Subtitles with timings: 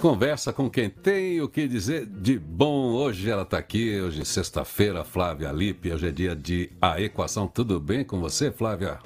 [0.00, 2.92] Conversa com quem tem o que dizer de bom.
[2.92, 5.90] Hoje ela está aqui, hoje sexta-feira, Flávia Lippe.
[5.90, 7.48] Hoje é dia de A Equação.
[7.48, 9.00] Tudo bem com você, Flávia?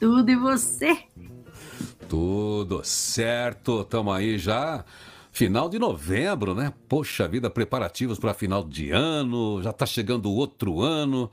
[0.00, 0.96] Tudo e você?
[2.08, 3.82] Tudo certo.
[3.82, 4.86] Estamos aí já.
[5.32, 6.72] Final de novembro, né?
[6.88, 9.60] Poxa vida, preparativos para final de ano.
[9.62, 11.30] Já está chegando o outro ano.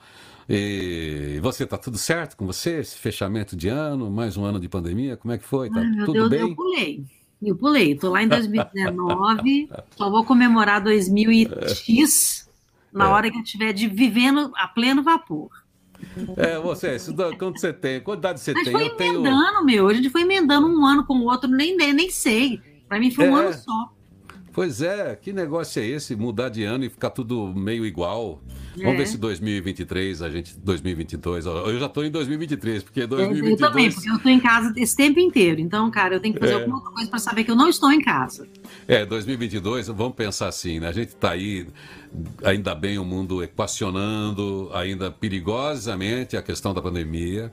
[0.49, 2.79] E você está tudo certo com você?
[2.79, 5.69] Esse fechamento de ano, mais um ano de pandemia, como é que foi?
[5.69, 6.41] Tá Ai, tudo Deus, bem?
[6.41, 7.18] Eu pulei.
[7.41, 7.93] Eu pulei.
[7.93, 9.69] Estou lá em 2019.
[9.97, 12.49] só vou comemorar 2000 e X
[12.91, 13.07] na É.
[13.07, 15.49] hora que eu estiver de vivendo a pleno vapor.
[16.37, 17.99] É, você, isso quanto você tem?
[18.01, 18.73] Quanta idade você A gente tem?
[18.73, 19.13] foi Eu tenho.
[19.15, 19.87] emendando, meu.
[19.87, 22.59] A gente foi emendando um ano com o outro, nem, nem, nem sei.
[22.87, 23.45] Para mim foi um É.
[23.45, 23.93] ano só.
[24.59, 26.17] Pois é, que negócio é esse?
[26.17, 28.41] Mudar de ano e ficar tudo meio igual.
[28.75, 28.97] Vamos É.
[28.97, 30.59] ver se 2023, a gente.
[30.59, 31.47] 2022.
[31.47, 33.95] ó, Eu já estou em 2023, porque É, Eu também, 2022.
[33.95, 35.61] porque eu estou em casa esse tempo inteiro.
[35.61, 36.55] Então, cara, eu tenho que fazer É.
[36.57, 38.45] alguma coisa para saber que eu não estou em casa.
[38.85, 40.89] É, 2022, vamos pensar assim, né?
[40.89, 41.65] A gente está aí,
[42.43, 47.49] ainda bem, o mundo equacionando ainda perigosamente a questão da pandemia.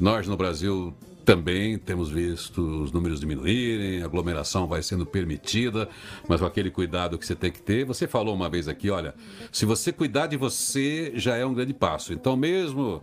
[0.00, 0.94] Nós no Brasil
[1.26, 5.88] também temos visto os números diminuírem, a aglomeração vai sendo permitida,
[6.28, 7.84] mas com aquele cuidado que você tem que ter.
[7.84, 9.12] Você falou uma vez aqui, olha,
[9.50, 12.12] se você cuidar de você, já é um grande passo.
[12.12, 13.02] Então, mesmo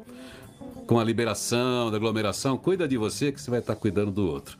[0.88, 4.58] com a liberação da aglomeração, cuida de você que você vai estar cuidando do outro.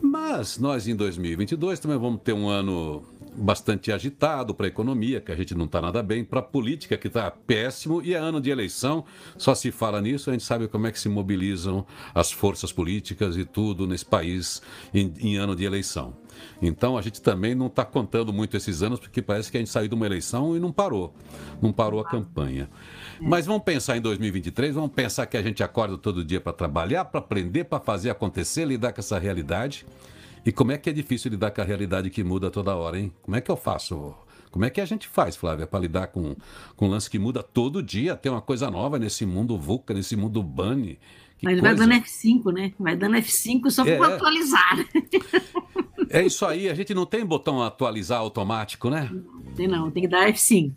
[0.00, 5.32] Mas nós em 2022 também vamos ter um ano bastante agitado para a economia, que
[5.32, 8.40] a gente não está nada bem, para a política, que está péssimo, e é ano
[8.40, 9.04] de eleição,
[9.36, 13.36] só se fala nisso, a gente sabe como é que se mobilizam as forças políticas
[13.36, 16.14] e tudo nesse país em, em ano de eleição.
[16.60, 19.70] Então a gente também não está contando muito esses anos, porque parece que a gente
[19.70, 21.14] saiu de uma eleição e não parou,
[21.60, 22.68] não parou a campanha.
[23.20, 27.04] Mas vamos pensar em 2023, vamos pensar que a gente acorda todo dia para trabalhar,
[27.04, 29.86] para aprender, para fazer acontecer, lidar com essa realidade.
[30.44, 33.12] E como é que é difícil lidar com a realidade que muda toda hora, hein?
[33.22, 34.14] Como é que eu faço?
[34.50, 36.34] Como é que a gente faz, Flávia, para lidar com,
[36.74, 38.16] com um lance que muda todo dia?
[38.16, 40.98] Tem uma coisa nova nesse mundo VUCA, nesse mundo Bunny.
[41.38, 41.86] Que Mas ele vai coisa.
[41.86, 42.72] dando F5, né?
[42.78, 43.96] Vai dando F5 só É.
[43.96, 44.76] para atualizar.
[46.12, 49.08] É isso aí, a gente não tem botão atualizar automático, né?
[49.54, 50.72] Tem não, tem que dar F5.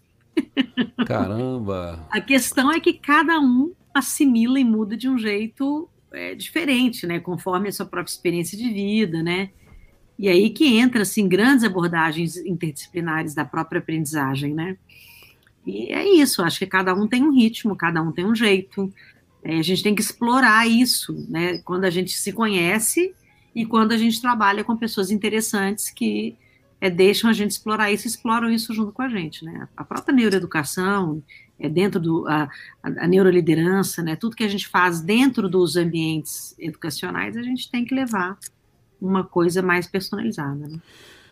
[1.08, 2.06] Caramba!
[2.12, 7.20] A questão é que cada um assimila e muda de um jeito é, diferente, né?
[7.20, 9.50] Conforme a sua própria experiência de vida, né?
[10.18, 14.78] E aí que entra, assim, grandes abordagens interdisciplinares da própria aprendizagem, né?
[15.66, 18.94] E é isso, acho que cada um tem um ritmo, cada um tem um jeito.
[19.44, 21.58] É, a gente tem que explorar isso, né?
[21.60, 23.14] Quando a gente se conhece
[23.56, 26.36] e quando a gente trabalha com pessoas interessantes que
[26.80, 29.68] é, deixam a gente explorar isso, exploram isso junto com a gente, né?
[29.76, 31.24] A própria neuroeducação,
[31.60, 32.50] é, dentro do a,
[32.82, 34.16] a, neuroliderança, né?
[34.16, 38.38] Tudo que a gente faz dentro dos ambientes educacionais, a gente tem que levar
[39.02, 40.68] uma coisa mais personalizada.
[40.68, 40.80] Né?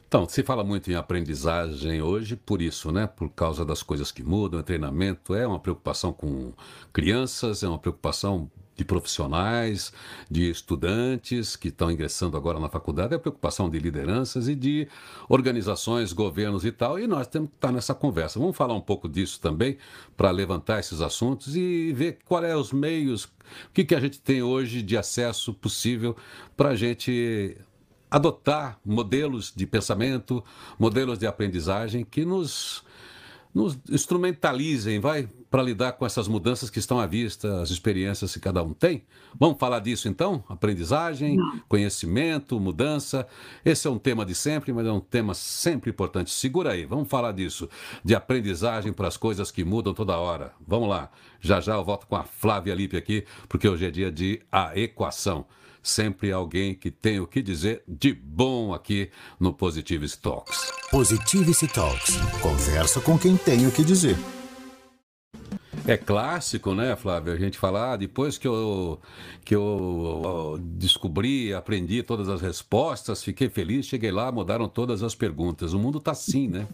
[0.08, 3.08] Então, se fala muito em aprendizagem hoje por isso, né?
[3.08, 6.52] Por causa das coisas que mudam, é treinamento, é uma preocupação com
[6.92, 8.52] crianças, é uma preocupação
[8.82, 9.94] de profissionais,
[10.30, 14.88] de estudantes que estão ingressando agora na faculdade, é preocupação de lideranças e de
[15.30, 18.40] organizações, governos e tal, e nós temos que estar nessa conversa.
[18.40, 19.78] Vamos falar um pouco disso também,
[20.18, 23.30] para levantar esses assuntos e ver qual é os meios, o
[23.74, 26.16] que, que a gente tem hoje de acesso possível
[26.58, 27.58] para a gente
[28.10, 30.44] adotar modelos de pensamento,
[30.78, 32.84] modelos de aprendizagem que nos,
[33.54, 38.40] nos instrumentalizem, vai, para lidar com essas mudanças que estão à vista, as experiências que
[38.40, 39.04] cada um tem.
[39.38, 40.44] Vamos falar disso então?
[40.48, 43.28] Aprendizagem, conhecimento, mudança.
[43.66, 46.32] Esse é um tema de sempre, mas é um tema sempre importante.
[46.32, 47.70] Segura aí, vamos falar disso,
[48.04, 50.54] de aprendizagem para as coisas que mudam toda hora.
[50.66, 51.12] Vamos lá.
[51.42, 54.78] Já já eu volto com a Flávia Lippe aqui, porque hoje é dia de a
[54.78, 55.46] equação
[55.82, 59.10] sempre alguém que tem o que dizer de bom aqui
[59.40, 60.72] no Positivity Talks.
[60.90, 62.18] Positivity Talks.
[62.42, 64.18] Conversa com quem tem o que dizer.
[65.88, 67.34] É clássico, né, Flávio?
[67.34, 69.00] A gente falar, ah, depois que eu,
[69.44, 75.74] que eu descobri, aprendi todas as respostas, fiquei feliz, cheguei lá, mudaram todas as perguntas.
[75.74, 76.68] O mundo está assim, né?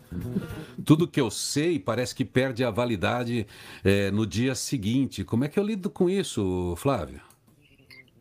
[0.83, 3.48] Tudo que eu sei parece que perde a validade
[3.83, 5.24] é, no dia seguinte.
[5.24, 7.21] Como é que eu lido com isso, Flávio?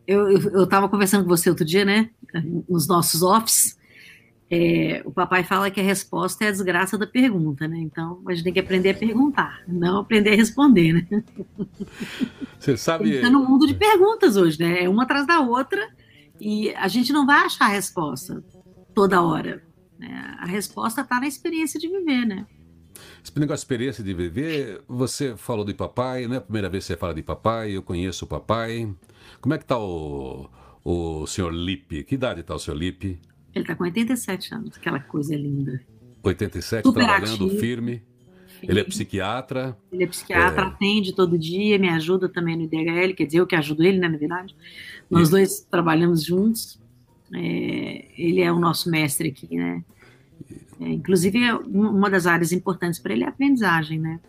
[0.07, 2.09] Eu estava conversando com você outro dia, né?
[2.67, 3.77] Nos nossos offs.
[4.49, 7.77] É, o papai fala que a resposta é a desgraça da pergunta, né?
[7.79, 11.23] Então a gente tem que aprender a perguntar, não aprender a responder, né?
[12.57, 13.15] Você sabe.
[13.15, 14.85] Está no mundo de perguntas hoje, né?
[14.85, 15.85] É uma atrás da outra
[16.39, 18.41] e a gente não vai achar a resposta
[18.93, 19.61] toda hora.
[19.99, 20.37] Né?
[20.39, 22.45] A resposta está na experiência de viver, né?
[23.27, 26.85] Esse negócio de experiência de viver, você falou de papai, não é a primeira vez
[26.85, 28.89] que você fala de papai, eu conheço o papai.
[29.41, 30.49] Como é que está o,
[30.81, 32.05] o senhor Lipe?
[32.05, 33.19] Que idade está o senhor Lipe?
[33.53, 35.81] Ele está com 87 anos, aquela coisa linda.
[36.23, 37.59] 87, Super trabalhando ativo.
[37.59, 38.01] firme.
[38.63, 39.77] Ele é psiquiatra.
[39.91, 40.65] Ele é psiquiatra, é...
[40.67, 44.07] atende todo dia, me ajuda também no IDHL, quer dizer, eu que ajudo ele, né,
[44.07, 44.55] na verdade.
[45.11, 46.79] Nós dois trabalhamos juntos.
[47.33, 49.83] É, ele é o nosso mestre aqui, né?
[50.79, 54.19] É, inclusive, é uma das áreas importantes para ele é a aprendizagem, né?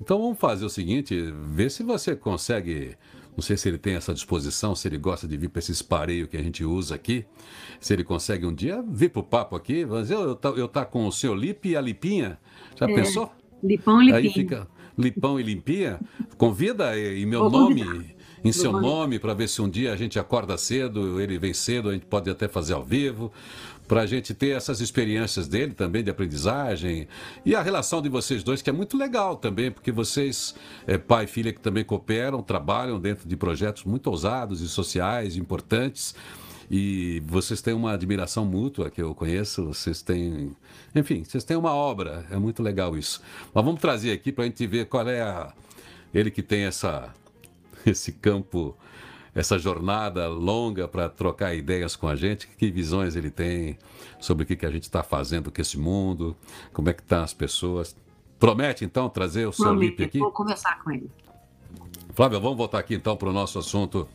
[0.00, 2.96] Então vamos fazer o seguinte, ver se você consegue,
[3.36, 6.26] não sei se ele tem essa disposição, se ele gosta de vir para esse espareio
[6.26, 7.24] que a gente usa aqui,
[7.80, 10.68] se ele consegue um dia vir para o papo aqui, vamos dizer, eu tá, eu
[10.68, 12.38] tá com o seu Lipe e a Lipinha,
[12.76, 13.32] já é, pensou?
[13.62, 14.18] Lipão e Lipinha.
[14.18, 14.68] Aí fica
[14.98, 16.00] Lipão e Limpinha,
[16.36, 18.14] convida em meu nome
[18.44, 21.88] em seu nome para ver se um dia a gente acorda cedo, ele vem cedo,
[21.88, 23.32] a gente pode até fazer ao vivo,
[23.86, 27.06] para a gente ter essas experiências dele também de aprendizagem
[27.44, 30.54] e a relação de vocês dois que é muito legal também, porque vocês,
[30.86, 35.36] é, pai e filha que também cooperam, trabalham dentro de projetos muito ousados e sociais
[35.36, 36.14] importantes.
[36.70, 40.56] E vocês têm uma admiração mútua que eu conheço, vocês têm.
[40.94, 43.20] Enfim, vocês têm uma obra, é muito legal isso.
[43.52, 45.52] Mas vamos trazer aqui para a gente ver qual é a.
[46.12, 47.12] Ele que tem essa
[47.84, 48.76] esse campo,
[49.34, 53.76] essa jornada longa para trocar ideias com a gente, que visões ele tem
[54.20, 56.36] sobre o que, que a gente está fazendo com esse mundo,
[56.72, 57.96] como é que estão tá as pessoas.
[58.38, 60.18] Promete, então, trazer o seu Lipe aqui?
[60.18, 61.10] Vou conversar com ele.
[62.14, 64.06] Flávia, vamos voltar aqui, então, para o nosso assunto.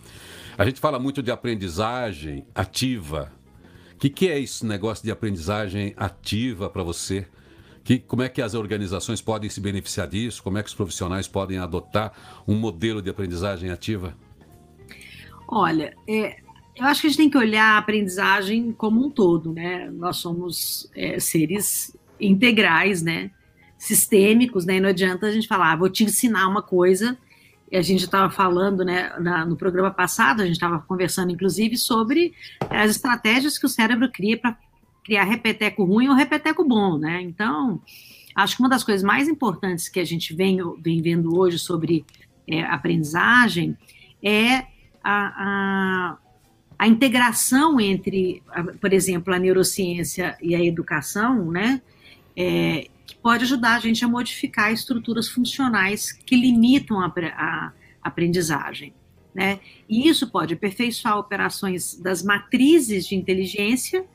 [0.58, 3.32] A gente fala muito de aprendizagem ativa.
[3.94, 7.28] O que, que é esse negócio de aprendizagem ativa para você?
[7.84, 10.42] Que, como é que as organizações podem se beneficiar disso?
[10.44, 12.14] Como é que os profissionais podem adotar
[12.48, 14.16] um modelo de aprendizagem ativa?
[15.52, 16.38] Olha, é,
[16.76, 19.90] eu acho que a gente tem que olhar a aprendizagem como um todo, né?
[19.90, 23.32] Nós somos é, seres integrais, né?
[23.76, 24.76] Sistêmicos, né?
[24.76, 27.18] E não adianta a gente falar, ah, vou te ensinar uma coisa.
[27.72, 29.12] E a gente estava falando, né?
[29.20, 32.32] Na, no programa passado, a gente estava conversando, inclusive, sobre
[32.70, 34.56] as estratégias que o cérebro cria para
[35.04, 37.24] criar repeteco ruim ou repeteco bom, né?
[37.24, 37.82] Então,
[38.36, 42.06] acho que uma das coisas mais importantes que a gente vem, vem vendo hoje sobre
[42.48, 43.76] é, aprendizagem
[44.22, 46.18] é a, a,
[46.78, 48.44] a, integração entre,
[48.80, 51.82] por exemplo, a neurociência e a educação, né?
[52.36, 58.94] É, que pode ajudar a gente a modificar estruturas funcionais que limitam a, a aprendizagem.
[59.34, 59.60] Né?
[59.88, 64.06] E isso pode aperfeiçoar operações das matrizes de inteligência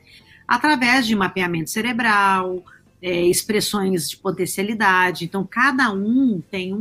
[0.47, 2.63] através de mapeamento cerebral,
[3.01, 5.25] é, expressões de potencialidade.
[5.25, 6.73] Então, cada um tem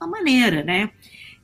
[0.00, 0.90] uma maneira, né?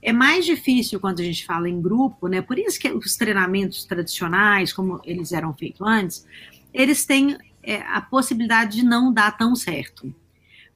[0.02, 2.42] É mais difícil quando a gente fala em grupo, né?
[2.42, 6.26] Por isso que os treinamentos tradicionais, como eles eram feitos antes,
[6.74, 10.12] eles têm é, a possibilidade de não dar tão certo.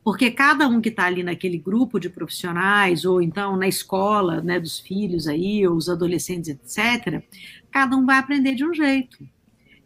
[0.05, 4.61] Porque cada um que está ali naquele grupo de profissionais, ou então na escola né,
[4.61, 7.21] dos filhos aí, ou os adolescentes, etc.,
[7.73, 9.19] cada um vai aprender de um jeito.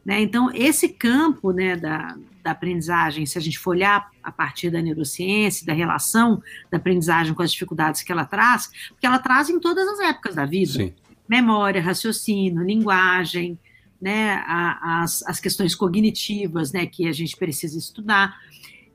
[0.04, 0.20] Né?
[0.20, 4.80] Então, esse campo né, da, da aprendizagem, se a gente for olhar a partir da
[4.80, 9.58] neurociência, da relação da aprendizagem com as dificuldades que ela traz, porque ela traz em
[9.58, 10.72] todas as épocas da vida.
[10.72, 10.94] Sim.
[11.28, 13.58] Memória, raciocínio, linguagem,
[14.00, 18.36] né, a, as, as questões cognitivas né, que a gente precisa estudar.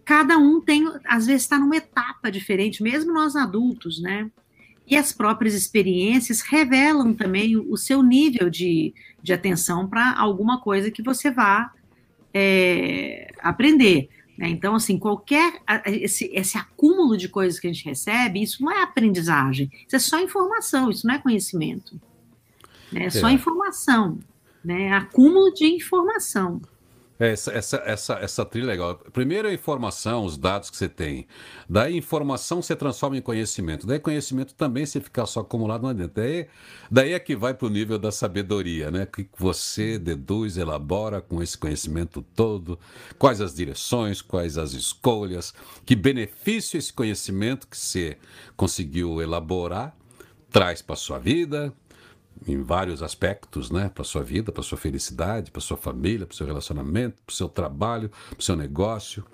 [0.04, 4.30] Cada um tem, às vezes, está numa etapa diferente, mesmo nós adultos, né?
[4.88, 10.92] E as próprias experiências revelam também o seu nível de, de atenção para alguma coisa
[10.92, 11.72] que você vá
[12.38, 14.10] é, aprender.
[14.38, 14.50] Né?
[14.50, 18.84] Então, assim, qualquer esse, esse acúmulo de coisas que a gente recebe, isso não é
[18.84, 22.00] aprendizagem, isso é só informação, isso não é conhecimento.
[22.92, 23.06] Né?
[23.06, 23.32] É só é.
[23.32, 24.20] informação,
[24.64, 24.92] né?
[24.92, 26.62] acúmulo de informação.
[27.18, 28.96] É, essa, essa, essa, essa trilha é legal.
[29.14, 31.28] Primeiro a informação, os dados que você tem.
[31.70, 33.88] Daí informação você transforma em conhecimento.
[33.88, 36.22] Daí conhecimento também, se ficar só acumulado, não adianta.
[36.22, 36.48] Daí,
[36.92, 39.06] daí é que vai para o nível da sabedoria, né?
[39.06, 42.78] Que você deduz, elabora com esse conhecimento todo,
[43.18, 45.54] quais as direções, quais as escolhas,
[45.86, 48.18] que benefício esse conhecimento que você
[48.58, 49.96] conseguiu elaborar
[50.56, 51.74] traz para sua vida,
[52.48, 56.46] em vários aspectos, né, para sua vida, para sua felicidade, para sua família, para seu
[56.46, 59.26] relacionamento, para seu trabalho, para seu negócio.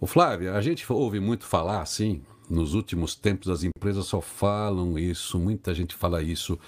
[0.00, 4.98] O Flávio, a gente ouve muito falar assim, nos últimos tempos as empresas só falam
[4.98, 6.58] isso, muita gente fala isso.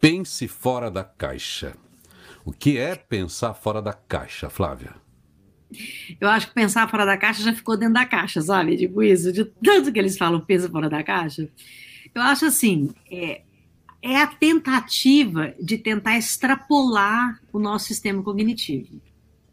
[0.00, 1.74] Pense fora da caixa.
[2.44, 4.94] O que é pensar fora da caixa, Flávia?
[6.20, 8.76] Eu acho que pensar fora da caixa já ficou dentro da caixa, sabe?
[8.76, 11.48] Tipo isso, de tanto que eles falam pensa fora da caixa.
[12.14, 13.42] Eu acho assim, é,
[14.02, 19.00] é a tentativa de tentar extrapolar o nosso sistema cognitivo.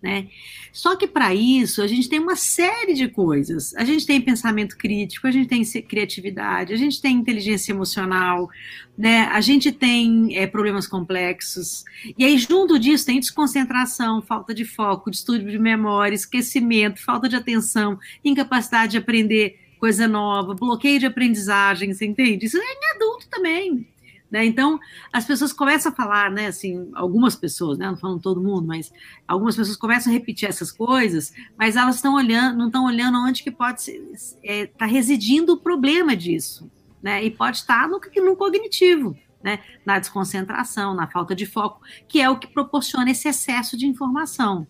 [0.04, 0.28] Né?
[0.74, 3.74] Só que para isso a gente tem uma série de coisas.
[3.76, 8.50] A gente tem pensamento crítico, a gente tem criatividade, a gente tem inteligência emocional,
[8.98, 9.30] né?
[9.32, 11.86] a gente tem é, problemas complexos.
[12.18, 17.38] E aí, junto disso, tem desconcentração, falta de foco, distúrbio de memória, esquecimento, falta de
[17.38, 22.46] atenção, incapacidade de aprender coisa nova, bloqueio de aprendizagem, você entende?
[22.46, 23.88] Isso é em adulto também.
[24.34, 24.44] Né?
[24.46, 24.80] Então,
[25.14, 28.92] as pessoas começam a falar, né, assim, algumas pessoas, né, não falando todo mundo, mas
[29.28, 33.44] algumas pessoas começam a repetir essas coisas, mas elas estão olhando, não estão olhando onde
[33.44, 36.68] que pode estar é, tá residindo o problema disso,
[37.00, 37.24] né?
[37.24, 39.60] E pode estar no, no cognitivo, né?
[39.86, 44.66] Na desconcentração, na falta de foco, que é o que proporciona esse excesso de informação.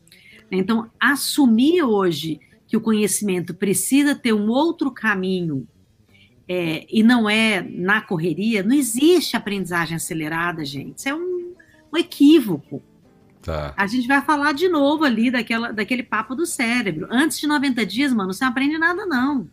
[0.51, 5.65] Então, assumir hoje que o conhecimento precisa ter um outro caminho
[6.53, 10.99] é, e não é na correria, não existe aprendizagem acelerada, gente.
[10.99, 11.55] Isso é um,
[11.91, 12.81] um equívoco.
[13.41, 13.73] Tá.
[13.75, 17.07] A gente vai falar de novo ali daquela, daquele papo do cérebro.
[17.09, 19.49] Antes de 90 dias, mano, você não aprende nada, não.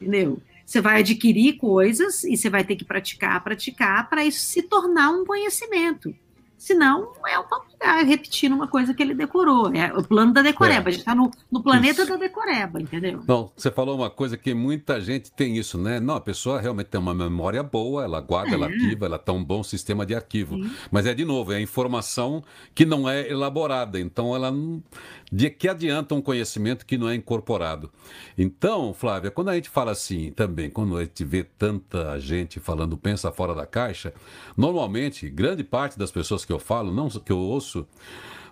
[0.00, 0.42] Entendeu?
[0.64, 5.10] Você vai adquirir coisas e você vai ter que praticar, praticar, para isso se tornar
[5.10, 6.12] um conhecimento.
[6.58, 7.44] Senão, é um
[7.86, 9.72] papagaio repetindo uma coisa que ele decorou.
[9.74, 10.88] É o plano da decoreba.
[10.88, 10.88] É.
[10.88, 12.10] A gente está no, no, planeta isso.
[12.10, 13.22] da decoreba, entendeu?
[13.26, 16.00] Não, você falou uma coisa que muita gente tem isso, né?
[16.00, 18.54] Não, a pessoa realmente tem uma memória boa, ela guarda, é.
[18.54, 20.56] ela ativa, ela tem um bom sistema de arquivo.
[20.56, 20.70] Sim.
[20.90, 22.42] Mas é, de novo, é a informação
[22.74, 24.00] que não é elaborada.
[24.00, 24.82] Então, ela não
[25.30, 27.90] de que adianta um conhecimento que não é incorporado.
[28.36, 32.96] Então, Flávia, quando a gente fala assim também, quando a gente vê tanta gente falando
[32.96, 34.14] pensa fora da caixa,
[34.56, 37.86] normalmente, grande parte das pessoas que eu falo, não que eu ouço,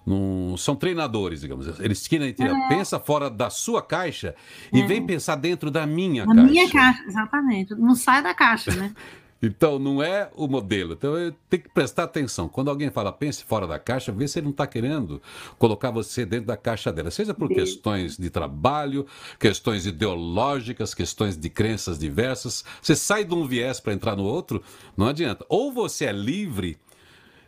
[0.06, 1.80] não, são treinadores, digamos.
[1.80, 2.68] Eles querem é.
[2.68, 4.34] pensa fora da sua caixa
[4.72, 4.86] e é.
[4.86, 6.50] vem pensar dentro da minha da caixa.
[6.50, 7.74] minha caixa, exatamente.
[7.74, 8.92] Não sai da caixa, né?
[9.42, 10.94] Então, não é o modelo.
[10.94, 11.12] Então,
[11.50, 12.48] tem que prestar atenção.
[12.48, 15.20] Quando alguém fala pense fora da caixa, vê se ele não está querendo
[15.58, 17.10] colocar você dentro da caixa dela.
[17.10, 17.54] Seja por Sim.
[17.54, 19.06] questões de trabalho,
[19.38, 22.64] questões ideológicas, questões de crenças diversas.
[22.80, 24.62] Você sai de um viés para entrar no outro,
[24.96, 25.44] não adianta.
[25.48, 26.78] Ou você é livre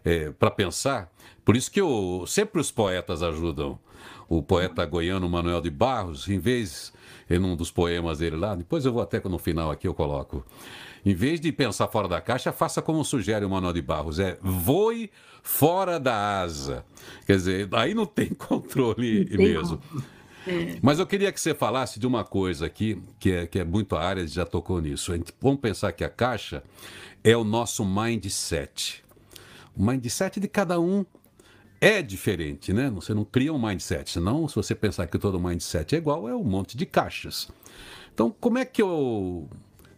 [0.05, 1.11] é, para pensar.
[1.45, 3.79] Por isso que eu, sempre os poetas ajudam.
[4.29, 6.93] O poeta goiano Manuel de Barros, em vez,
[7.31, 10.45] em um dos poemas dele lá, depois eu vou até no final aqui eu coloco.
[11.07, 14.37] Em vez de pensar fora da caixa, faça como sugere o Manuel de Barros: é
[14.43, 15.09] voe
[15.41, 16.85] fora da asa.
[17.25, 19.81] Quer dizer, aí não tem controle não tem mesmo.
[20.45, 20.79] É.
[20.83, 23.95] Mas eu queria que você falasse de uma coisa aqui, que é, que é muito
[23.95, 25.13] a área, já tocou nisso.
[25.41, 26.65] Vamos pensar que a caixa
[27.23, 29.05] é o nosso mindset.
[29.77, 31.07] O mindset de cada um
[31.81, 32.91] é diferente, né?
[32.91, 36.35] Você não cria um mindset, senão, se você pensar que todo mindset é igual, é
[36.35, 37.49] um monte de caixas.
[38.13, 39.49] Então, como é que eu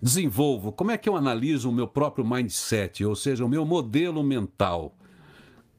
[0.00, 4.22] desenvolvo, como é que eu analiso o meu próprio mindset, ou seja, o meu modelo
[4.22, 4.94] mental?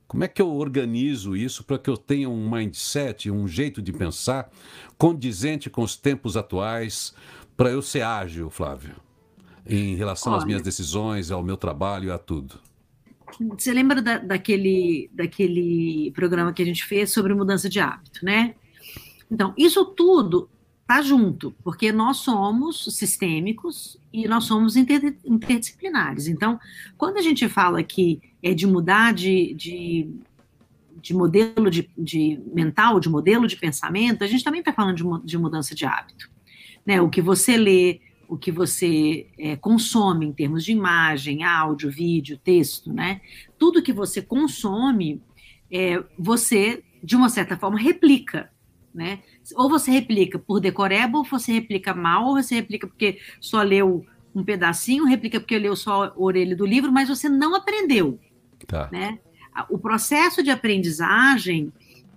[0.08, 3.94] Como é que eu organizo isso para que eu tenha um mindset, um jeito de
[3.94, 4.50] pensar
[4.98, 7.14] condizente com os tempos atuais,
[7.56, 8.96] para eu ser ágil, Flávio,
[9.66, 12.60] em relação Olha, às minhas decisões, ao meu trabalho e a tudo?
[13.52, 18.56] Você lembra da, daquele, daquele programa que a gente fez sobre mudança de hábito, né?
[19.30, 20.50] Então, isso tudo
[20.90, 26.28] está junto, porque nós somos sistêmicos e nós somos inter, interdisciplinares.
[26.28, 26.60] Então,
[26.98, 30.10] quando a gente fala que é de mudar de, de,
[31.00, 35.28] de modelo de, de, mental, de modelo de pensamento, a gente também está falando de,
[35.28, 36.28] de, mudança de hábito.
[36.84, 37.00] Né?
[37.00, 42.36] O que você lê, o que você é, consome em termos de imagem, áudio, vídeo,
[42.44, 43.22] texto, né?
[43.60, 45.22] Tudo que você consome,
[45.72, 48.50] é, você, de uma certa forma, replica
[48.94, 49.20] né?
[49.56, 54.06] Ou você replica por decoreba, ou você replica mal, ou você replica porque só leu
[54.34, 58.20] um pedacinho, replica porque leu só a orelha do livro, mas você não aprendeu,
[58.68, 58.90] tá.
[58.92, 59.20] né?
[59.70, 61.74] O processo de aprendizagem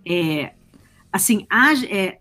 [0.06, 0.52] é,
[1.12, 2.18] assim, ag, é,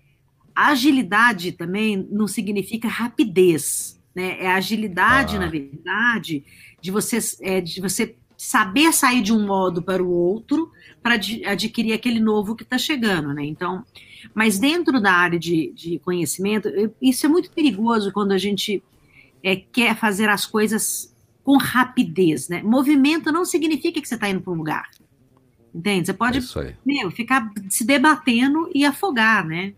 [0.55, 4.38] agilidade também não significa rapidez, né?
[4.39, 5.39] É agilidade, ah.
[5.39, 6.43] na verdade,
[6.81, 10.72] de você, é, de você saber sair de um modo para o outro
[11.03, 11.15] para
[11.46, 13.46] adquirir aquele novo que está chegando, né?
[13.46, 13.86] Então,
[14.34, 16.70] mas dentro da área de, de conhecimento,
[17.01, 18.84] isso é muito perigoso quando a gente
[19.44, 21.13] é, quer fazer as coisas
[21.44, 22.62] com rapidez, né?
[22.62, 24.90] Movimento não significa que você está indo para um lugar.
[25.74, 26.08] Entende?
[26.08, 29.74] Você pode é meu, ficar se debatendo e afogar, né?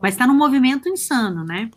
[0.00, 1.70] Mas está num movimento insano, né?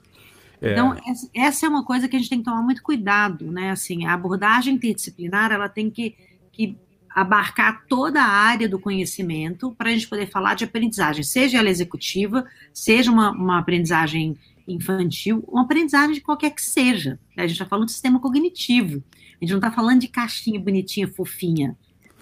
[0.62, 0.74] É.
[0.74, 0.96] Então,
[1.34, 3.72] essa é uma coisa que a gente tem que tomar muito cuidado, né?
[3.72, 6.16] Assim, a abordagem interdisciplinar, ela tem que,
[6.52, 6.78] que
[7.14, 11.70] abarcar toda a área do conhecimento para a gente poder falar de aprendizagem, seja ela
[11.70, 14.38] executiva, seja uma, uma aprendizagem
[14.68, 17.20] infantil, uma aprendizagem de qualquer que seja.
[17.36, 19.04] A gente está falando de sistema cognitivo.
[19.42, 21.76] A gente não está falando de caixinha bonitinha, fofinha.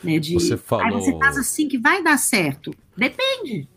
[0.03, 0.85] Né, de, você falou...
[0.85, 2.73] Ah, você faz assim que vai dar certo.
[2.95, 3.67] Depende.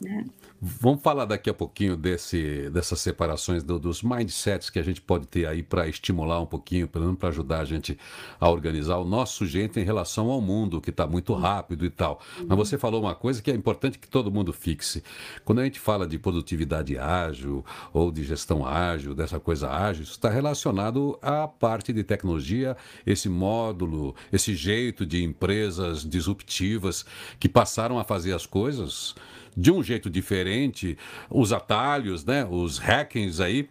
[0.00, 0.24] Né?
[0.62, 5.26] Vamos falar daqui a pouquinho desse, dessas separações do, dos mindsets que a gente pode
[5.26, 7.96] ter aí para estimular um pouquinho, pelo menos para ajudar a gente
[8.38, 12.20] a organizar o nosso sujeito em relação ao mundo, que está muito rápido e tal.
[12.46, 15.02] Mas você falou uma coisa que é importante que todo mundo fixe.
[15.46, 20.12] Quando a gente fala de produtividade ágil ou de gestão ágil, dessa coisa ágil, isso
[20.12, 22.76] está relacionado à parte de tecnologia,
[23.06, 27.06] esse módulo, esse jeito de empresas disruptivas
[27.38, 29.14] que passaram a fazer as coisas
[29.56, 30.96] de um jeito diferente,
[31.28, 33.68] os atalhos, né, os hackings aí,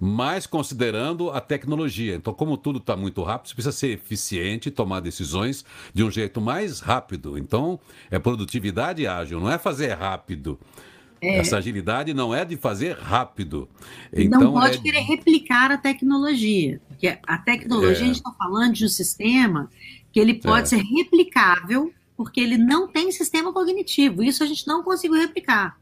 [0.00, 2.14] mas considerando a tecnologia.
[2.14, 6.40] Então, como tudo está muito rápido, você precisa ser eficiente, tomar decisões de um jeito
[6.40, 7.38] mais rápido.
[7.38, 7.78] Então,
[8.10, 10.58] é produtividade ágil, não é fazer rápido.
[11.20, 11.38] É.
[11.38, 13.68] Essa agilidade não é de fazer rápido.
[14.12, 14.80] Então, não pode é...
[14.80, 16.80] querer replicar a tecnologia.
[16.88, 17.92] Porque a tecnologia, é.
[17.92, 19.68] a gente está falando de um sistema
[20.12, 20.66] que ele pode é.
[20.66, 24.24] ser replicável porque ele não tem sistema cognitivo.
[24.24, 25.78] Isso a gente não conseguiu replicar.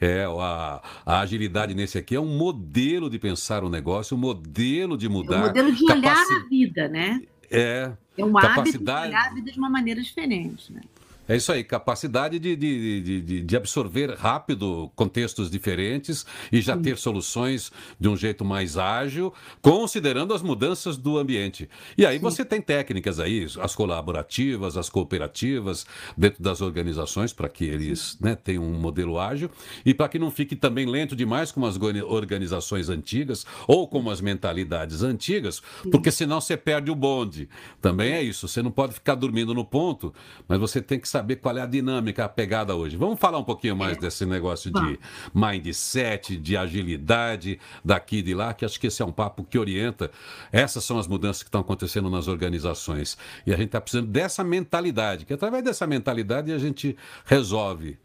[0.00, 4.98] É, a, a, agilidade nesse aqui é um modelo de pensar o negócio, um modelo
[4.98, 5.36] de mudar.
[5.36, 7.22] É um modelo de olhar a vida, né?
[7.48, 7.92] É.
[8.16, 8.66] É um capacidade...
[8.66, 10.80] hábito de olhar a vida de uma maneira diferente, né?
[11.28, 16.96] É isso aí, capacidade de, de, de, de, absorver rápido contextos diferentes e já ter
[16.96, 17.70] soluções
[18.00, 21.68] de um jeito mais ágil, considerando as mudanças do ambiente.
[21.98, 22.22] E aí Sim.
[22.22, 25.84] você tem técnicas aí, as colaborativas, as cooperativas,
[26.16, 29.50] dentro das organizações, para que eles né, tenham um modelo ágil
[29.84, 34.22] e para que não fique também lento demais como as organizações antigas ou como as
[34.22, 37.50] mentalidades antigas, porque senão você perde o bonde.
[37.82, 40.14] Também é isso, você não pode ficar dormindo no ponto,
[40.48, 42.96] mas você tem que saber saber qual é a dinâmica, a pegada hoje.
[42.96, 44.00] Vamos falar um pouquinho mais é.
[44.00, 44.98] desse negócio de
[45.34, 49.58] mindset, de agilidade daqui e de lá, que acho que esse é um papo que
[49.58, 50.10] orienta.
[50.52, 53.18] Essas são as mudanças que estão acontecendo nas organizações.
[53.44, 57.98] E a gente está precisando dessa mentalidade, que através dessa mentalidade a gente resolve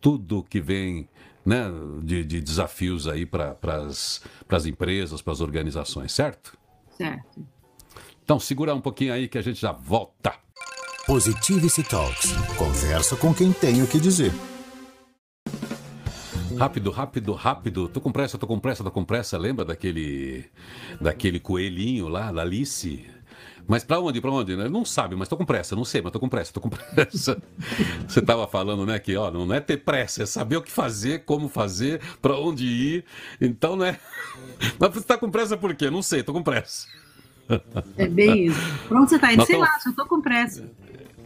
[0.00, 1.08] tudo que vem
[1.44, 1.66] né,
[2.02, 6.56] de, de desafios aí para as empresas, para as organizações, certo?
[6.96, 7.46] Certo.
[8.24, 10.32] Então segura um pouquinho aí que a gente já volta.
[11.10, 12.32] Positivity Talks.
[12.56, 14.32] Conversa com quem tem o que dizer.
[16.56, 17.88] Rápido, rápido, rápido.
[17.88, 19.36] Tô com pressa, tô com pressa, tô com pressa.
[19.36, 20.44] Lembra daquele
[21.00, 23.04] daquele coelhinho lá, da Alice?
[23.66, 24.20] Mas para onde?
[24.20, 24.54] Para onde?
[24.54, 25.74] Não sabe, mas tô com pressa.
[25.74, 27.42] Não sei, mas tô com pressa, tô com pressa.
[28.06, 31.24] Você tava falando, né, que ó, não é ter pressa, é saber o que fazer,
[31.24, 33.04] como fazer, para onde ir.
[33.40, 33.98] Então, né?
[34.78, 35.90] Mas você tá com pressa por quê?
[35.90, 36.86] Não sei, tô com pressa.
[37.96, 38.60] É bem isso.
[38.86, 39.44] Pronto, você tá indo?
[39.44, 40.70] Sei lá, eu tô com pressa.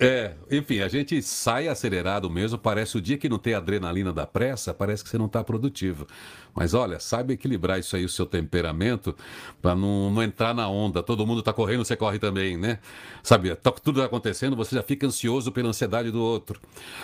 [0.01, 4.27] É, enfim, a gente sai acelerado mesmo, parece o dia que não tem adrenalina da
[4.27, 6.07] pressa, parece que você não está produtivo.
[6.55, 9.15] Mas olha, saiba equilibrar isso aí, o seu temperamento,
[9.61, 11.03] para não, não, entrar na onda.
[11.03, 12.79] Todo mundo está correndo, você corre também, né?
[13.23, 16.61] Sabe, tá, tudo acontecendo, você já fica ansioso pela ansiedade do outro.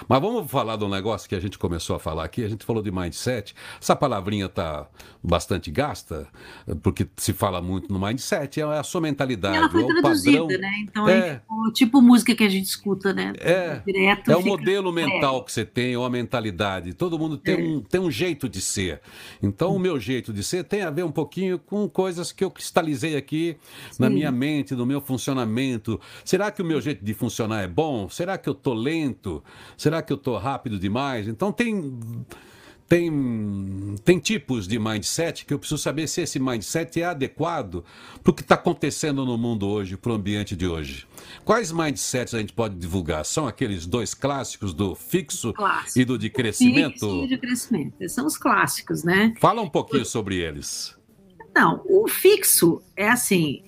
[0.09, 2.65] Mas vamos falar de um negócio que a gente começou a falar aqui, a gente
[2.65, 3.55] falou de mindset.
[3.81, 4.87] Essa palavrinha está
[5.23, 6.29] bastante gasta,
[6.83, 10.47] porque se fala muito no mindset, é a sua mentalidade, ela foi é o padrão.
[10.47, 10.71] Né?
[10.83, 11.43] Então é, é
[11.75, 13.33] tipo música que a gente escuta, né?
[13.39, 16.95] É, Direto, é o modelo mental que você tem, ou a mentalidade.
[16.95, 17.59] Todo mundo tem, é.
[17.59, 19.01] um, tem um jeito de ser.
[19.43, 22.51] Então, o meu jeito de ser tem a ver um pouquinho com coisas que eu
[22.51, 23.57] cristalizei aqui
[23.91, 24.03] Sim.
[24.03, 26.01] na minha mente, no meu funcionamento.
[26.25, 28.09] Será que o meu jeito de funcionar é bom?
[28.09, 29.43] Será que eu tô lento?
[29.77, 31.27] Será que eu tô rápido demais?
[31.27, 31.99] Então, tem
[32.91, 37.85] tem, tem tipos de mindset que eu preciso saber se esse mindset é adequado
[38.21, 41.07] para o que está acontecendo no mundo hoje, para o ambiente de hoje.
[41.45, 43.25] Quais mindsets a gente pode divulgar?
[43.25, 46.01] São aqueles dois clássicos do fixo Clássico.
[46.01, 46.95] e do de crescimento?
[46.95, 48.09] Fixo e de crescimento.
[48.09, 49.35] São os clássicos, né?
[49.39, 50.99] Fala um pouquinho sobre eles.
[51.55, 53.63] Não, o fixo é assim.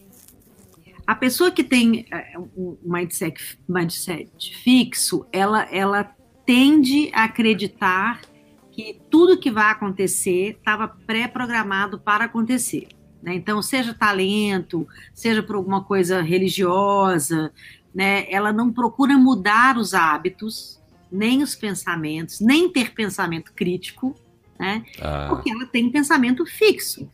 [1.06, 6.12] A pessoa que tem é, um mindset, mindset fixo, ela, ela
[6.44, 8.31] tende a acreditar
[8.72, 12.88] que tudo que vai acontecer estava pré-programado para acontecer.
[13.22, 13.34] Né?
[13.34, 17.52] Então, seja talento, seja por alguma coisa religiosa,
[17.94, 18.26] né?
[18.32, 20.80] ela não procura mudar os hábitos,
[21.10, 24.16] nem os pensamentos, nem ter pensamento crítico,
[24.58, 24.84] né?
[25.00, 25.26] Ah.
[25.28, 27.08] porque ela tem pensamento fixo.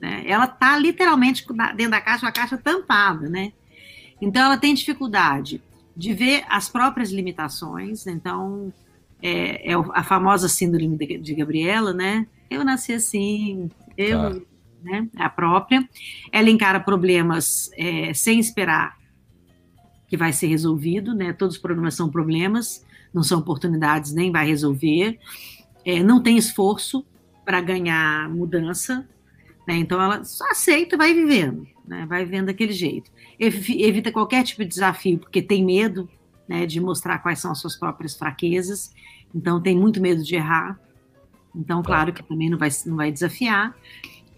[0.00, 0.24] Né?
[0.26, 3.28] Ela está literalmente dentro da caixa, a caixa tampada.
[3.28, 3.52] Né?
[4.20, 5.62] Então, ela tem dificuldade
[5.94, 8.72] de ver as próprias limitações, então
[9.22, 12.26] é, é a famosa síndrome de, de, Gabriela, né?
[12.50, 14.40] Eu nasci assim, eu, tá.
[14.82, 15.08] né?
[15.16, 15.88] A própria.
[16.30, 18.96] Ela encara problemas é, sem esperar
[20.08, 21.32] que vai ser resolvido, né?
[21.32, 25.18] Todos os problemas são problemas, não são oportunidades, nem vai resolver.
[25.84, 27.04] É, não tem esforço
[27.44, 29.06] para ganhar mudança,
[29.66, 29.76] né?
[29.76, 32.06] Então ela só aceita e vai vivendo, né?
[32.06, 33.10] Vai vivendo daquele jeito.
[33.38, 36.08] Evita qualquer tipo de desafio porque tem medo,
[36.48, 38.92] né, de mostrar quais são as suas próprias fraquezas.
[39.34, 40.78] então tem muito medo de errar.
[41.54, 43.74] Então, claro que também não vai, não vai desafiar.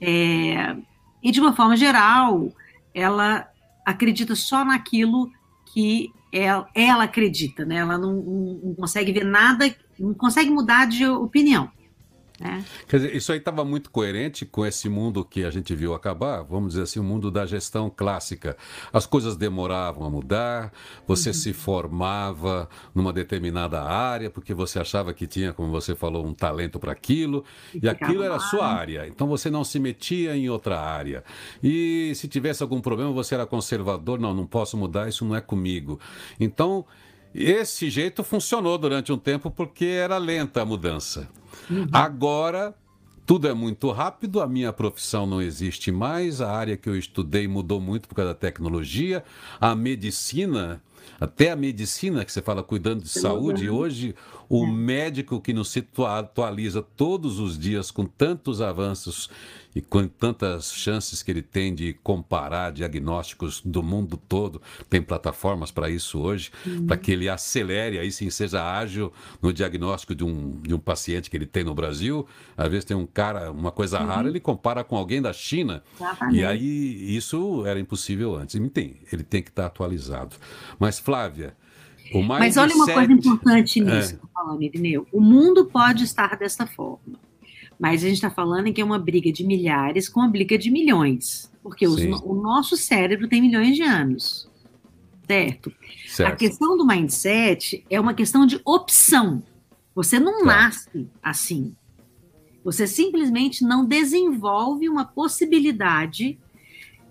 [0.01, 0.77] É,
[1.23, 2.53] e, de uma forma geral,
[2.94, 3.49] ela
[3.85, 5.31] acredita só naquilo
[5.66, 7.77] que ela, ela acredita, né?
[7.77, 8.14] Ela não,
[8.62, 11.71] não, consegue ver nada, não consegue mudar de opinião.
[12.40, 12.64] Né?
[12.87, 16.42] Quer dizer, isso aí estava muito coerente com esse mundo que a gente viu acabar,
[16.42, 18.57] vamos dizer assim, o mundo da gestão clássica.
[18.92, 20.72] As coisas demoravam a mudar,
[21.07, 21.35] você uhum.
[21.35, 26.79] se formava numa determinada área, porque você achava que tinha, como você falou, um talento
[26.79, 29.09] para aquilo, e, e aquilo era a sua área.
[29.09, 31.24] Então você não se metia em outra área.
[31.62, 35.40] E se tivesse algum problema, você era conservador, não, não posso mudar, isso não é
[35.40, 35.98] comigo.
[36.38, 36.87] Então,
[37.35, 41.29] esse jeito funcionou durante um tempo porque era lenta a mudança.
[41.71, 41.87] Uhum.
[41.93, 42.75] Agora,
[43.27, 47.47] tudo é muito rápido, a minha profissão não existe mais, a área que eu estudei
[47.47, 49.23] mudou muito por causa da tecnologia,
[49.61, 50.83] a medicina,
[51.21, 54.14] até a medicina que você fala cuidando de saúde, hoje
[54.49, 54.71] o é.
[54.71, 55.75] médico que nos
[56.07, 59.29] atualiza todos os dias com tantos avanços
[59.75, 65.71] e com tantas chances que ele tem de comparar diagnósticos do mundo todo, tem plataformas
[65.71, 66.87] para isso hoje, uhum.
[66.87, 71.31] para que ele acelere, aí sim seja ágil no diagnóstico de um, de um paciente
[71.31, 72.27] que ele tem no Brasil.
[72.57, 74.07] Às vezes tem um cara, uma coisa uhum.
[74.07, 75.83] rara, ele compara com alguém da China.
[75.94, 76.38] Exatamente.
[76.38, 78.55] E aí isso era impossível antes.
[78.55, 80.35] E tem, ele tem que estar atualizado.
[80.79, 81.57] Mas, Flávia.
[82.39, 84.29] Mas olha uma coisa importante nisso, é.
[84.33, 85.07] falando, Irineu.
[85.13, 87.19] O mundo pode estar dessa forma.
[87.79, 90.57] Mas a gente está falando em que é uma briga de milhares com uma briga
[90.59, 91.53] de milhões.
[91.63, 94.49] Porque os, o nosso cérebro tem milhões de anos.
[95.27, 95.73] Certo?
[96.07, 96.33] certo?
[96.33, 99.43] A questão do mindset é uma questão de opção.
[99.95, 101.75] Você não nasce assim.
[102.65, 106.39] Você simplesmente não desenvolve uma possibilidade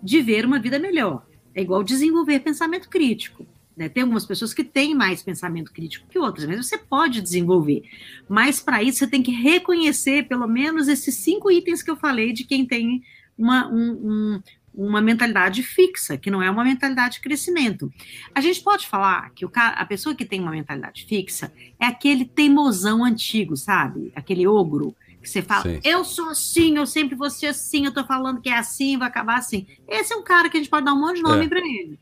[0.02, 1.24] de ver uma vida melhor.
[1.54, 3.46] É igual desenvolver pensamento crítico.
[3.78, 3.88] Né?
[3.88, 7.84] Tem algumas pessoas que têm mais pensamento crítico que outras, mas você pode desenvolver.
[8.28, 12.32] Mas para isso você tem que reconhecer pelo menos esses cinco itens que eu falei
[12.32, 13.04] de quem tem
[13.38, 14.42] uma, um, um,
[14.74, 17.92] uma mentalidade fixa, que não é uma mentalidade de crescimento.
[18.34, 21.86] A gente pode falar que o cara, a pessoa que tem uma mentalidade fixa é
[21.86, 24.10] aquele teimosão antigo, sabe?
[24.16, 25.80] Aquele ogro que você fala, Sim.
[25.84, 29.06] eu sou assim, eu sempre vou ser assim, eu tô falando que é assim, vai
[29.06, 29.68] acabar assim.
[29.86, 31.48] Esse é um cara que a gente pode dar um monte de nome é.
[31.48, 31.98] para ele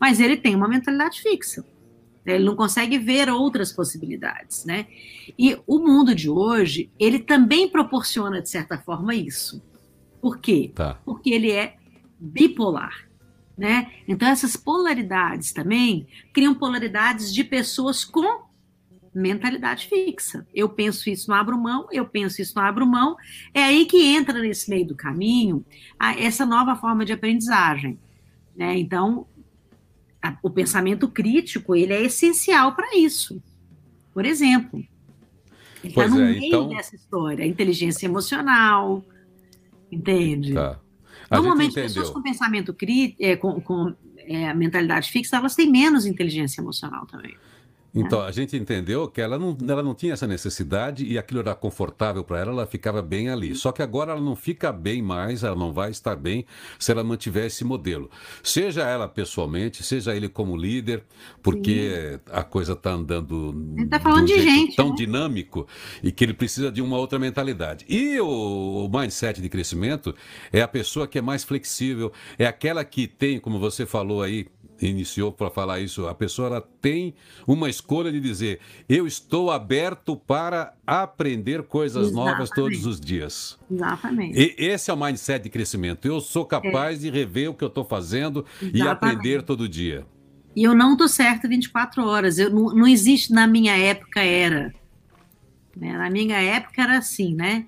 [0.00, 1.64] mas ele tem uma mentalidade fixa.
[2.24, 4.86] Ele não consegue ver outras possibilidades, né?
[5.38, 9.62] E o mundo de hoje, ele também proporciona, de certa forma, isso.
[10.20, 10.70] Por quê?
[10.74, 10.98] Tá.
[11.04, 11.76] Porque ele é
[12.18, 13.08] bipolar,
[13.56, 13.90] né?
[14.06, 18.50] Então, essas polaridades também criam polaridades de pessoas com
[19.14, 20.46] mentalidade fixa.
[20.54, 23.16] Eu penso isso, não abro mão, eu penso isso, não abro mão.
[23.52, 25.64] É aí que entra nesse meio do caminho
[25.98, 27.98] a, essa nova forma de aprendizagem.
[28.54, 28.78] Né?
[28.78, 29.26] Então,
[30.22, 33.42] a, o pensamento crítico ele é essencial para isso.
[34.12, 34.82] Por exemplo,
[35.82, 36.68] ele está no é, meio então...
[36.68, 39.04] dessa história, inteligência emocional,
[39.90, 40.54] entende?
[40.54, 40.78] Tá.
[41.30, 46.60] Normalmente, pessoas com pensamento crítico, é, com, com é, mentalidade fixa, elas têm menos inteligência
[46.60, 47.36] emocional também.
[47.94, 51.54] Então, a gente entendeu que ela não, ela não tinha essa necessidade e aquilo era
[51.54, 53.54] confortável para ela, ela ficava bem ali.
[53.54, 56.46] Só que agora ela não fica bem mais, ela não vai estar bem
[56.78, 58.10] se ela mantiver esse modelo.
[58.42, 61.04] Seja ela pessoalmente, seja ele como líder,
[61.42, 62.32] porque Sim.
[62.32, 64.94] a coisa está andando está falando de, de gente, tão né?
[64.96, 65.66] dinâmico
[66.02, 67.84] e que ele precisa de uma outra mentalidade.
[67.88, 70.14] E o, o mindset de crescimento
[70.52, 74.46] é a pessoa que é mais flexível, é aquela que tem, como você falou aí,
[74.80, 77.14] iniciou para falar isso, a pessoa ela tem
[77.46, 82.32] uma escolha de dizer: eu estou aberto para aprender coisas Exatamente.
[82.32, 83.58] novas todos os dias.
[83.70, 84.38] Exatamente.
[84.38, 86.06] E esse é o mindset de crescimento.
[86.06, 87.02] Eu sou capaz é.
[87.02, 88.78] de rever o que eu estou fazendo Exatamente.
[88.78, 90.06] e aprender todo dia.
[90.54, 92.38] E eu não estou certo 24 horas.
[92.38, 94.74] Eu, não, não existe na minha época era.
[95.76, 95.96] Né?
[95.96, 97.66] Na minha época era assim, né?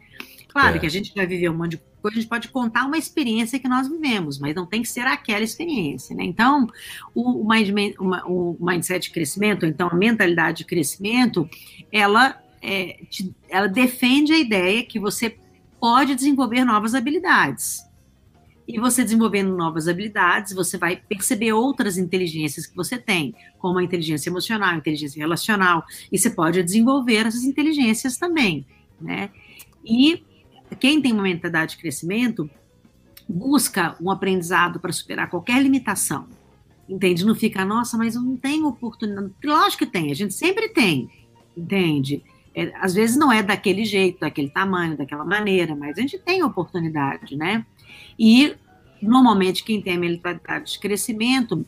[0.48, 0.78] Claro é.
[0.78, 3.68] que a gente já viveu um monte de a gente pode contar uma experiência que
[3.68, 6.24] nós vivemos, mas não tem que ser aquela experiência, né?
[6.24, 6.66] Então,
[7.14, 11.48] o, o mindset de crescimento, então a mentalidade de crescimento,
[11.90, 15.36] ela, é, te, ela defende a ideia que você
[15.80, 17.84] pode desenvolver novas habilidades.
[18.66, 23.82] E você desenvolvendo novas habilidades, você vai perceber outras inteligências que você tem, como a
[23.82, 28.64] inteligência emocional, a inteligência relacional, e você pode desenvolver essas inteligências também,
[29.00, 29.30] né?
[29.84, 30.22] E
[30.78, 32.48] quem tem uma mentalidade de crescimento
[33.28, 36.26] busca um aprendizado para superar qualquer limitação.
[36.88, 37.24] Entende?
[37.24, 39.32] Não fica, nossa, mas eu não tenho oportunidade.
[39.42, 41.08] Lógico que tem, a gente sempre tem,
[41.56, 42.22] entende?
[42.54, 46.42] É, às vezes não é daquele jeito, daquele tamanho, daquela maneira, mas a gente tem
[46.42, 47.64] oportunidade, né?
[48.18, 48.54] E
[49.00, 51.64] normalmente quem tem a mentalidade de crescimento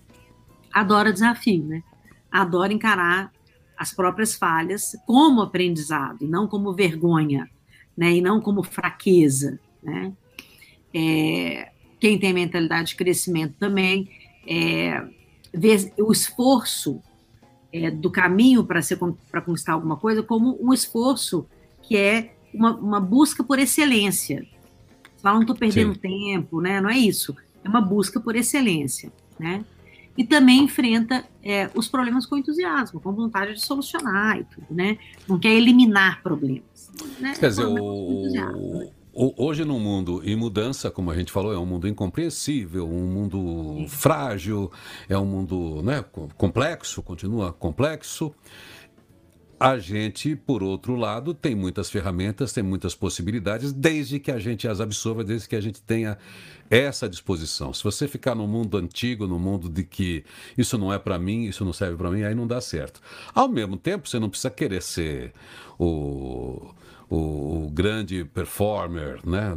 [0.72, 1.82] adora desafio, né?
[2.30, 3.32] Adora encarar
[3.78, 7.48] as próprias falhas como aprendizado, e não como vergonha,
[7.96, 8.12] né?
[8.12, 10.12] E não como fraqueza, né?
[10.92, 14.08] É, quem tem mentalidade de crescimento também
[14.46, 15.02] é,
[15.52, 17.00] vê o esforço
[17.72, 21.46] é, do caminho para conquistar alguma coisa como um esforço
[21.82, 24.46] que é uma, uma busca por excelência.
[25.02, 26.00] Você fala, não estou perdendo Sim.
[26.00, 26.80] tempo, né?
[26.80, 27.34] Não é isso.
[27.64, 29.64] É uma busca por excelência, né?
[30.16, 34.98] E também enfrenta é, os problemas com entusiasmo, com vontade de solucionar e tudo, né?
[35.28, 36.90] Não quer eliminar problemas.
[37.18, 37.34] Né?
[37.38, 41.86] Quer dizer, o, Hoje, no mundo em mudança, como a gente falou, é um mundo
[41.86, 44.72] incompreensível, um mundo frágil,
[45.08, 46.04] é um mundo né,
[46.36, 48.34] complexo, continua complexo.
[49.64, 54.68] A gente, por outro lado, tem muitas ferramentas, tem muitas possibilidades, desde que a gente
[54.68, 56.18] as absorva, desde que a gente tenha
[56.68, 57.72] essa disposição.
[57.72, 60.22] Se você ficar no mundo antigo, no mundo de que
[60.58, 63.00] isso não é para mim, isso não serve para mim, aí não dá certo.
[63.34, 65.32] Ao mesmo tempo, você não precisa querer ser
[65.78, 66.74] o
[67.14, 69.56] o, o grande performer né,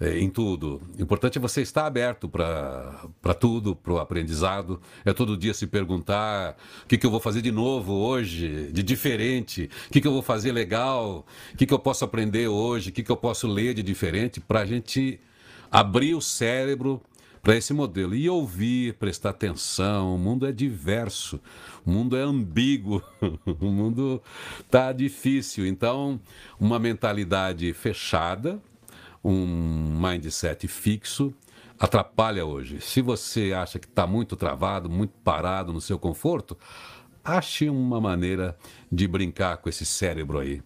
[0.00, 0.80] é, em tudo.
[0.98, 4.80] O importante é você estar aberto para tudo, para o aprendizado.
[5.04, 8.82] É todo dia se perguntar o que, que eu vou fazer de novo hoje, de
[8.82, 12.90] diferente, o que, que eu vou fazer legal, o que, que eu posso aprender hoje,
[12.90, 15.20] o que, que eu posso ler de diferente, para a gente
[15.70, 17.02] abrir o cérebro
[17.44, 18.14] para esse modelo.
[18.14, 20.14] E ouvir, prestar atenção.
[20.14, 21.38] O mundo é diverso,
[21.84, 23.02] o mundo é ambíguo,
[23.60, 24.22] o mundo
[24.60, 25.66] está difícil.
[25.66, 26.18] Então,
[26.58, 28.58] uma mentalidade fechada,
[29.22, 31.34] um mindset fixo,
[31.78, 32.80] atrapalha hoje.
[32.80, 36.56] Se você acha que está muito travado, muito parado no seu conforto,
[37.22, 38.56] ache uma maneira
[38.90, 40.62] de brincar com esse cérebro aí.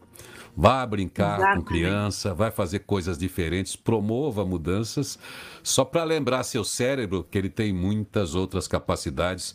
[0.60, 1.58] Vá brincar Exatamente.
[1.58, 5.16] com criança, vai fazer coisas diferentes, promova mudanças,
[5.62, 9.54] só para lembrar seu cérebro que ele tem muitas outras capacidades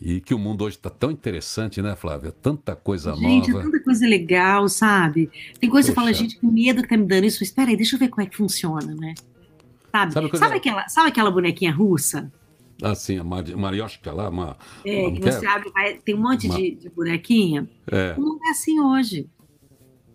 [0.00, 2.30] e que o mundo hoje está tão interessante, né, Flávia?
[2.30, 3.62] Tanta coisa gente, nova.
[3.62, 5.28] Gente, tanta coisa legal, sabe?
[5.58, 7.42] Tem coisa que você fala, gente, que medo que tá me dando isso.
[7.42, 9.14] Espera aí, deixa eu ver como é que funciona, né?
[9.90, 10.12] Sabe?
[10.12, 10.44] Sabe, coisa...
[10.44, 12.30] sabe, aquela, sabe aquela bonequinha russa?
[12.80, 14.56] Ah, sim, a Marioshka lá, uma.
[14.86, 15.48] É, uma, que você é?
[15.48, 16.56] abre, vai, tem um monte uma...
[16.56, 17.68] de, de bonequinha.
[17.90, 18.14] É.
[18.16, 19.28] O mundo é assim hoje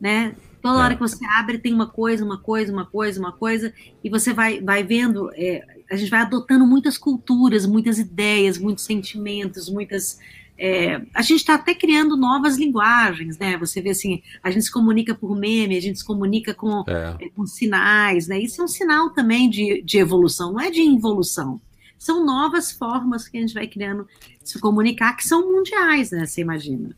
[0.04, 0.36] né?
[0.62, 0.96] Toda hora é.
[0.98, 4.60] que você abre tem uma coisa, uma coisa, uma coisa, uma coisa, e você vai,
[4.60, 10.20] vai vendo, é, a gente vai adotando muitas culturas, muitas ideias, muitos sentimentos, muitas.
[10.58, 13.58] É, a gente está até criando novas linguagens, né?
[13.58, 17.16] Você vê assim, a gente se comunica por meme, a gente se comunica com, é.
[17.26, 18.40] É, com sinais, né?
[18.40, 21.62] Isso é um sinal também de, de evolução, não é de involução.
[21.98, 24.06] São novas formas que a gente vai criando
[24.42, 26.26] de se comunicar que são mundiais, né?
[26.26, 26.94] Você imagina.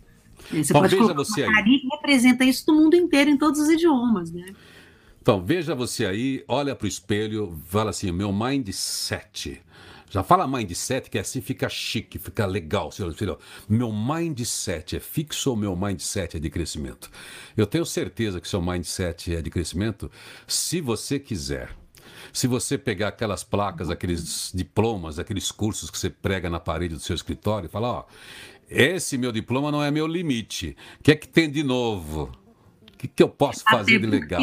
[0.52, 1.64] É, você então, pode veja você aí.
[1.64, 4.46] que representa isso no mundo inteiro, em todos os idiomas, né?
[5.22, 9.62] Então, veja você aí, olha para o espelho, fala assim, meu mindset.
[10.10, 12.90] Já fala mindset, que assim fica chique, fica legal.
[13.68, 17.10] Meu mindset é fixo ou meu mindset é de crescimento?
[17.58, 20.10] Eu tenho certeza que seu mindset é de crescimento
[20.48, 21.76] se você quiser.
[22.32, 27.00] Se você pegar aquelas placas, aqueles diplomas, aqueles cursos que você prega na parede do
[27.00, 28.06] seu escritório e falar, ó,
[28.70, 30.76] esse meu diploma não é meu limite.
[31.00, 32.32] O que é que tem de novo?
[32.94, 34.42] O que, que eu posso fazer de legal?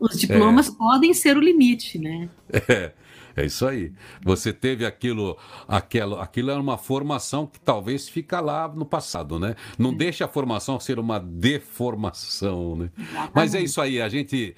[0.00, 0.72] Os diplomas é.
[0.72, 2.28] podem ser o limite, né?
[2.68, 2.92] É.
[3.36, 3.92] É isso aí.
[4.22, 5.36] Você teve aquilo,
[5.68, 9.54] aquilo, aquilo era uma formação que talvez fica lá no passado, né?
[9.78, 9.94] Não é.
[9.94, 12.90] deixa a formação ser uma deformação, né?
[13.34, 14.56] Mas é isso aí, a gente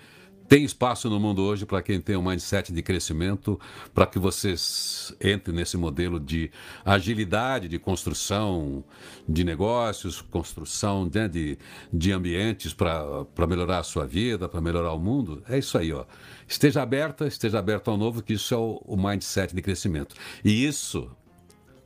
[0.48, 3.60] tem espaço no mundo hoje para quem tem um mindset de crescimento,
[3.92, 6.50] para que vocês entrem nesse modelo de
[6.82, 8.82] agilidade de construção
[9.28, 11.58] de negócios, construção né, de,
[11.92, 15.42] de ambientes para melhorar a sua vida, para melhorar o mundo.
[15.46, 16.06] É isso aí, ó.
[16.46, 20.16] Esteja aberta, esteja aberto ao novo, que isso é o, o mindset de crescimento.
[20.42, 21.10] E isso,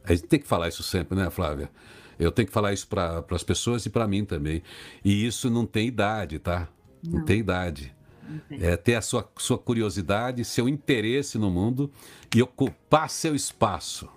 [0.05, 1.68] a gente tem que falar isso sempre, né, Flávia?
[2.16, 4.62] Eu tenho que falar isso para as pessoas e para mim também.
[5.05, 6.68] E isso não tem idade, tá?
[7.03, 7.92] Não, não tem idade
[8.51, 11.90] é, ter a sua, sua curiosidade, seu interesse no mundo
[12.35, 14.09] e ocupar seu espaço.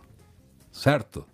[0.71, 1.25] Certo?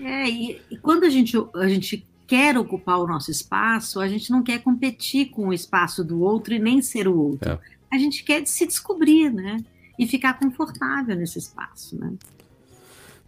[0.00, 4.30] É, e, e quando a gente, a gente quer ocupar o nosso espaço, a gente
[4.30, 7.50] não quer competir com o espaço do outro e nem ser o outro.
[7.50, 7.58] É.
[7.92, 9.62] A gente quer se descobrir, né?
[9.98, 12.12] E ficar confortável nesse espaço, né?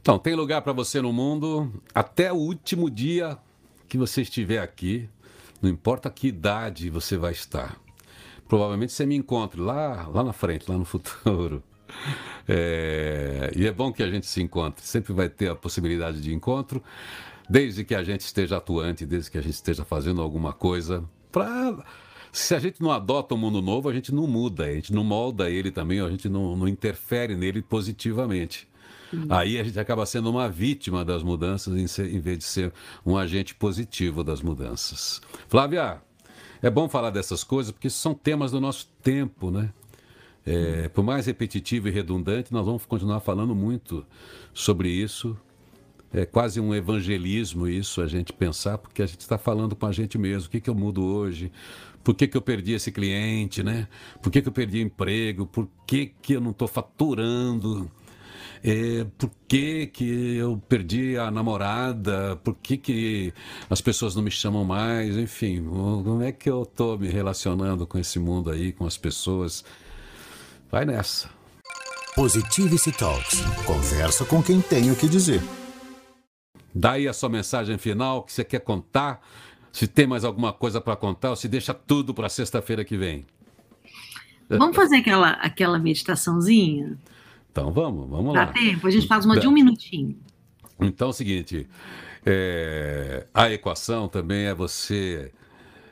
[0.01, 3.37] Então, tem lugar para você no mundo até o último dia
[3.89, 5.09] que você estiver aqui,
[5.61, 7.79] não importa que idade você vai estar
[8.49, 11.63] provavelmente você me encontre lá, lá na frente, lá no futuro.
[12.49, 16.35] É, e é bom que a gente se encontre, sempre vai ter a possibilidade de
[16.35, 16.83] encontro,
[17.49, 21.85] desde que a gente esteja atuante, desde que a gente esteja fazendo alguma coisa para.
[22.33, 25.05] Se a gente não adota um mundo novo, a gente não muda, a gente não
[25.05, 28.67] molda ele também, a gente não, não interfere nele positivamente.
[29.29, 32.73] Aí a gente acaba sendo uma vítima das mudanças em, ser, em vez de ser
[33.05, 35.21] um agente positivo das mudanças.
[35.49, 36.01] Flávia,
[36.63, 39.71] é bom falar dessas coisas porque são temas do nosso tempo, né?
[40.45, 44.05] É, por mais repetitivo e redundante, nós vamos continuar falando muito
[44.53, 45.37] sobre isso.
[46.13, 49.93] É quase um evangelismo isso, a gente pensar, porque a gente está falando com a
[49.93, 50.49] gente mesmo.
[50.49, 51.51] O que, que eu mudo hoje?
[52.05, 53.89] Por que, que eu perdi esse cliente, né?
[54.21, 55.47] Por que, que eu perdi emprego?
[55.47, 57.91] Por que, que eu não estou faturando?
[58.65, 62.37] É, por que, que eu perdi a namorada?
[62.45, 63.35] Por que, que
[63.69, 65.17] as pessoas não me chamam mais?
[65.17, 69.65] Enfim, como é que eu estou me relacionando com esse mundo aí, com as pessoas?
[70.71, 71.29] Vai nessa.
[72.15, 73.41] Positivity Talks.
[73.67, 75.43] Conversa com quem tem o que dizer.
[76.73, 79.21] Daí a sua mensagem final que você quer contar.
[79.73, 83.27] Se tem mais alguma coisa para contar, ou se deixa tudo para sexta-feira que vem.
[84.49, 86.99] Vamos fazer aquela, aquela meditaçãozinha?
[87.53, 88.53] Então vamos, vamos Dá lá.
[88.53, 88.87] tempo?
[88.87, 90.19] A gente faz uma de um minutinho.
[90.81, 91.69] Então é o seguinte:
[92.25, 95.31] é, a equação também é você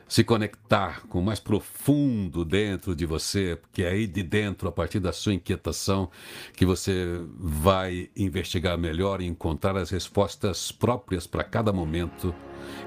[0.07, 4.71] se conectar com o mais profundo dentro de você, porque é aí de dentro, a
[4.71, 6.09] partir da sua inquietação,
[6.53, 12.35] que você vai investigar melhor e encontrar as respostas próprias para cada momento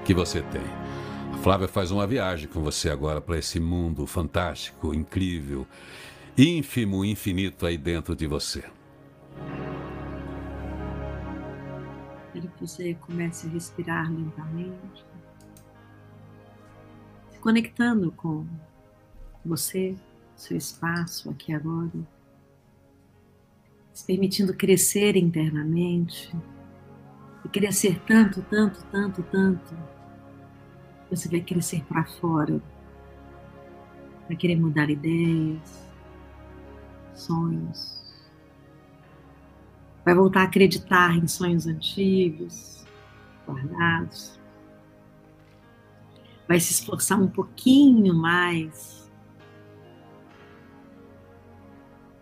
[0.03, 0.61] que você tem.
[1.33, 5.65] A Flávia faz uma viagem com você agora para esse mundo fantástico, incrível,
[6.37, 8.63] ínfimo, infinito aí dentro de você.
[12.33, 15.05] Quero que você comece a respirar lentamente,
[17.31, 18.45] se conectando com
[19.45, 19.95] você,
[20.35, 21.91] seu espaço aqui agora,
[23.93, 26.35] se permitindo crescer internamente
[27.45, 29.77] e crescer tanto, tanto, tanto, tanto.
[31.09, 32.61] Você vai crescer para fora,
[34.27, 35.84] vai querer mudar ideias,
[37.15, 38.01] sonhos,
[40.03, 42.85] vai voltar a acreditar em sonhos antigos,
[43.47, 44.39] guardados.
[46.47, 49.11] Vai se esforçar um pouquinho mais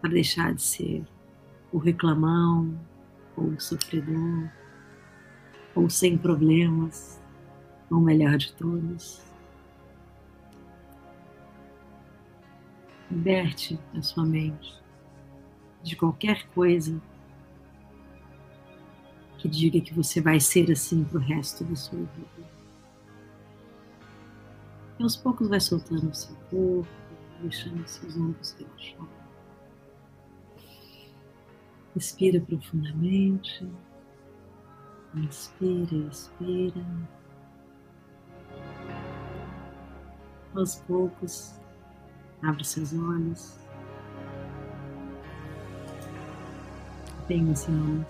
[0.01, 1.05] para deixar de ser
[1.71, 2.79] o reclamão
[3.35, 4.49] ou o sofredor
[5.75, 7.21] ou sem problemas,
[7.89, 9.21] ou o melhor de todos.
[13.09, 14.82] Liberte a sua mente
[15.83, 16.99] de qualquer coisa
[19.37, 22.49] que diga que você vai ser assim pro resto da sua vida.
[24.97, 26.87] E aos poucos vai soltando o seu corpo,
[27.41, 29.07] deixando seus ombros relaxar.
[31.93, 33.69] Respira profundamente.
[35.13, 36.85] Inspira, expira.
[40.55, 41.59] Aos poucos,
[42.41, 43.62] abre seus olhos.
[47.27, 48.07] Tenha uma semana,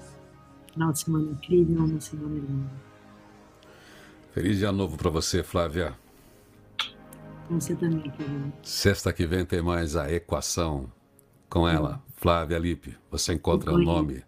[0.73, 2.69] final de semana incrível, uma semana linda.
[4.31, 5.93] Feliz dia novo para você, Flávia.
[7.49, 8.51] Você também, querido.
[8.63, 10.91] Sexta que vem tem mais a equação
[11.49, 12.97] com ela, Flávia Lippe.
[13.11, 14.23] Você encontra o nome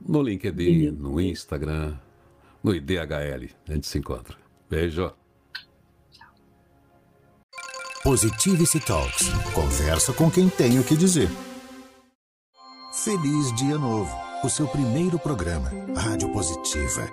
[0.00, 1.98] no LinkedIn, no Instagram,
[2.64, 3.50] no IDHL.
[3.68, 4.36] A gente se encontra.
[4.70, 5.12] Beijo.
[8.02, 9.28] Positivity Talks.
[9.52, 11.28] Conversa com quem tem o que dizer.
[12.92, 14.14] Feliz Dia Novo.
[14.42, 15.70] O seu primeiro programa.
[15.96, 17.10] Rádio Positiva.